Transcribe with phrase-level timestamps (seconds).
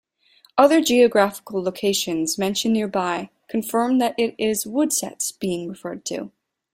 [0.57, 6.31] Other geographical locations mentioned nearby confirm that it is Woodsetts being referred to.